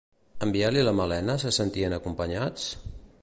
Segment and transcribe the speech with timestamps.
[0.45, 2.67] En Biel i la Malena se sentien acompanyats?